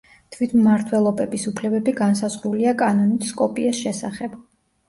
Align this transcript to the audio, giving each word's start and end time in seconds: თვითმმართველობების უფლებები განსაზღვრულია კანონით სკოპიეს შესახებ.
თვითმმართველობების 0.35 1.45
უფლებები 1.51 1.95
განსაზღვრულია 2.01 2.75
კანონით 2.83 3.29
სკოპიეს 3.33 3.83
შესახებ. 3.85 4.39